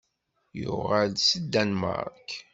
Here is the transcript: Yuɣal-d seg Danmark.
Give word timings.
Yuɣal-d 0.61 1.17
seg 1.23 1.43
Danmark. 1.53 2.29